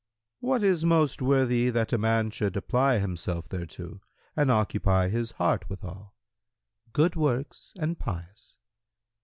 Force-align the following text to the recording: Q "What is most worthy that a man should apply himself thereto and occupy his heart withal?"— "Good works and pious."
Q 0.39 0.47
"What 0.49 0.63
is 0.63 0.83
most 0.83 1.21
worthy 1.21 1.69
that 1.69 1.93
a 1.93 1.97
man 1.99 2.31
should 2.31 2.57
apply 2.57 2.97
himself 2.97 3.49
thereto 3.49 4.01
and 4.35 4.49
occupy 4.49 5.09
his 5.09 5.33
heart 5.33 5.69
withal?"— 5.69 6.15
"Good 6.91 7.15
works 7.15 7.71
and 7.79 7.99
pious." 7.99 8.57